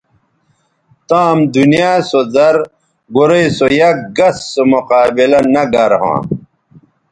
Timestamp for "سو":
2.09-2.19, 3.57-3.65, 4.51-4.61